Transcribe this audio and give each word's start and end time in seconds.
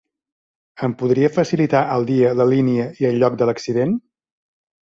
Em 0.87 0.95
podria 1.01 1.29
facilitar 1.35 1.83
el 1.97 2.07
dia, 2.09 2.33
la 2.39 2.49
línia 2.55 2.89
i 3.05 3.09
el 3.13 3.21
lloc 3.25 3.39
de 3.43 3.49
l'accident? 3.51 3.95